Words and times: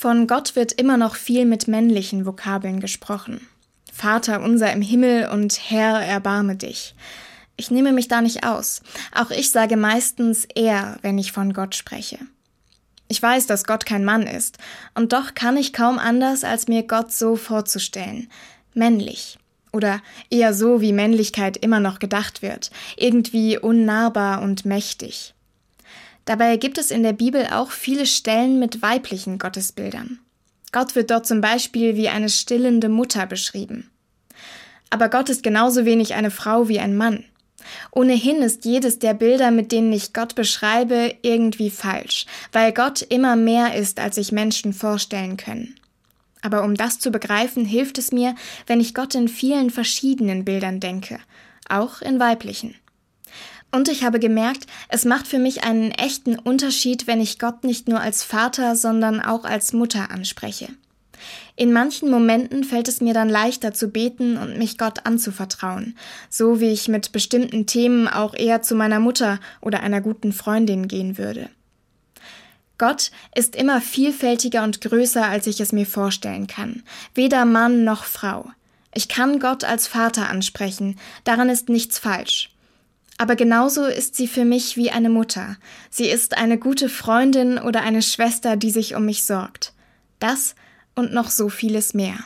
Von 0.00 0.28
Gott 0.28 0.54
wird 0.54 0.70
immer 0.70 0.96
noch 0.96 1.16
viel 1.16 1.44
mit 1.44 1.66
männlichen 1.66 2.24
Vokabeln 2.24 2.78
gesprochen. 2.78 3.48
Vater 3.92 4.42
unser 4.42 4.72
im 4.72 4.80
Himmel 4.80 5.28
und 5.28 5.58
Herr, 5.70 6.00
erbarme 6.00 6.54
dich. 6.54 6.94
Ich 7.56 7.72
nehme 7.72 7.92
mich 7.92 8.06
da 8.06 8.20
nicht 8.20 8.46
aus. 8.46 8.80
Auch 9.12 9.32
ich 9.32 9.50
sage 9.50 9.76
meistens 9.76 10.46
er, 10.54 10.98
wenn 11.02 11.18
ich 11.18 11.32
von 11.32 11.52
Gott 11.52 11.74
spreche. 11.74 12.20
Ich 13.08 13.20
weiß, 13.20 13.48
dass 13.48 13.64
Gott 13.64 13.86
kein 13.86 14.04
Mann 14.04 14.28
ist, 14.28 14.58
und 14.94 15.12
doch 15.12 15.34
kann 15.34 15.56
ich 15.56 15.72
kaum 15.72 15.98
anders, 15.98 16.44
als 16.44 16.68
mir 16.68 16.84
Gott 16.84 17.10
so 17.10 17.34
vorzustellen. 17.34 18.30
Männlich. 18.74 19.36
Oder 19.72 20.00
eher 20.30 20.54
so, 20.54 20.80
wie 20.80 20.92
Männlichkeit 20.92 21.56
immer 21.56 21.80
noch 21.80 21.98
gedacht 21.98 22.40
wird, 22.40 22.70
irgendwie 22.96 23.58
unnahbar 23.58 24.42
und 24.42 24.64
mächtig. 24.64 25.34
Dabei 26.28 26.58
gibt 26.58 26.76
es 26.76 26.90
in 26.90 27.02
der 27.02 27.14
Bibel 27.14 27.46
auch 27.52 27.70
viele 27.70 28.04
Stellen 28.04 28.58
mit 28.58 28.82
weiblichen 28.82 29.38
Gottesbildern. 29.38 30.18
Gott 30.72 30.94
wird 30.94 31.10
dort 31.10 31.26
zum 31.26 31.40
Beispiel 31.40 31.96
wie 31.96 32.10
eine 32.10 32.28
stillende 32.28 32.90
Mutter 32.90 33.24
beschrieben. 33.24 33.88
Aber 34.90 35.08
Gott 35.08 35.30
ist 35.30 35.42
genauso 35.42 35.86
wenig 35.86 36.12
eine 36.12 36.30
Frau 36.30 36.68
wie 36.68 36.80
ein 36.80 36.98
Mann. 36.98 37.24
Ohnehin 37.92 38.42
ist 38.42 38.66
jedes 38.66 38.98
der 38.98 39.14
Bilder, 39.14 39.50
mit 39.50 39.72
denen 39.72 39.90
ich 39.90 40.12
Gott 40.12 40.34
beschreibe, 40.34 41.14
irgendwie 41.22 41.70
falsch, 41.70 42.26
weil 42.52 42.74
Gott 42.74 43.00
immer 43.00 43.34
mehr 43.34 43.74
ist, 43.74 43.98
als 43.98 44.16
sich 44.16 44.30
Menschen 44.30 44.74
vorstellen 44.74 45.38
können. 45.38 45.76
Aber 46.42 46.62
um 46.62 46.74
das 46.74 46.98
zu 46.98 47.10
begreifen, 47.10 47.64
hilft 47.64 47.96
es 47.96 48.12
mir, 48.12 48.34
wenn 48.66 48.80
ich 48.80 48.92
Gott 48.92 49.14
in 49.14 49.28
vielen 49.28 49.70
verschiedenen 49.70 50.44
Bildern 50.44 50.78
denke, 50.78 51.20
auch 51.70 52.02
in 52.02 52.20
weiblichen. 52.20 52.74
Und 53.70 53.88
ich 53.88 54.02
habe 54.02 54.18
gemerkt, 54.18 54.66
es 54.88 55.04
macht 55.04 55.26
für 55.26 55.38
mich 55.38 55.64
einen 55.64 55.90
echten 55.90 56.38
Unterschied, 56.38 57.06
wenn 57.06 57.20
ich 57.20 57.38
Gott 57.38 57.64
nicht 57.64 57.88
nur 57.88 58.00
als 58.00 58.22
Vater, 58.22 58.76
sondern 58.76 59.20
auch 59.20 59.44
als 59.44 59.72
Mutter 59.72 60.10
anspreche. 60.10 60.68
In 61.56 61.72
manchen 61.72 62.10
Momenten 62.10 62.64
fällt 62.64 62.88
es 62.88 63.00
mir 63.00 63.12
dann 63.12 63.28
leichter 63.28 63.74
zu 63.74 63.88
beten 63.88 64.36
und 64.36 64.58
mich 64.58 64.78
Gott 64.78 65.04
anzuvertrauen, 65.04 65.98
so 66.30 66.60
wie 66.60 66.70
ich 66.70 66.88
mit 66.88 67.12
bestimmten 67.12 67.66
Themen 67.66 68.08
auch 68.08 68.34
eher 68.34 68.62
zu 68.62 68.74
meiner 68.74 69.00
Mutter 69.00 69.40
oder 69.60 69.80
einer 69.80 70.00
guten 70.00 70.32
Freundin 70.32 70.88
gehen 70.88 71.18
würde. 71.18 71.50
Gott 72.78 73.10
ist 73.34 73.56
immer 73.56 73.80
vielfältiger 73.80 74.62
und 74.62 74.80
größer, 74.80 75.26
als 75.26 75.48
ich 75.48 75.60
es 75.60 75.72
mir 75.72 75.86
vorstellen 75.86 76.46
kann, 76.46 76.84
weder 77.12 77.44
Mann 77.44 77.82
noch 77.82 78.04
Frau. 78.04 78.50
Ich 78.94 79.08
kann 79.08 79.40
Gott 79.40 79.64
als 79.64 79.88
Vater 79.88 80.28
ansprechen, 80.28 80.96
daran 81.24 81.48
ist 81.48 81.68
nichts 81.68 81.98
falsch. 81.98 82.50
Aber 83.18 83.34
genauso 83.34 83.84
ist 83.84 84.14
sie 84.14 84.28
für 84.28 84.44
mich 84.44 84.76
wie 84.76 84.90
eine 84.90 85.10
Mutter. 85.10 85.56
Sie 85.90 86.08
ist 86.08 86.38
eine 86.38 86.56
gute 86.56 86.88
Freundin 86.88 87.58
oder 87.58 87.82
eine 87.82 88.00
Schwester, 88.00 88.56
die 88.56 88.70
sich 88.70 88.94
um 88.94 89.04
mich 89.04 89.24
sorgt. 89.24 89.74
Das 90.20 90.54
und 90.94 91.12
noch 91.12 91.30
so 91.30 91.48
vieles 91.48 91.94
mehr. 91.94 92.16